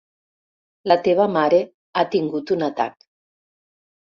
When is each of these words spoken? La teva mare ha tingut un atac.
La 0.91 0.97
teva 1.07 1.27
mare 1.35 1.59
ha 2.03 2.07
tingut 2.17 2.55
un 2.59 2.67
atac. 2.71 3.09